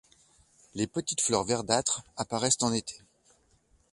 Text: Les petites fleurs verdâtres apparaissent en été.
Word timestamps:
Les 0.73 0.87
petites 0.87 1.21
fleurs 1.21 1.43
verdâtres 1.43 2.01
apparaissent 2.17 2.57
en 2.63 2.73
été. 2.73 3.03